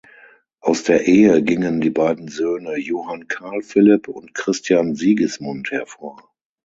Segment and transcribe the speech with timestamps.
[0.61, 6.33] Aus der Ehe gingen die beiden Söhne Johann Carl Philipp und Christian Sigismund hervor.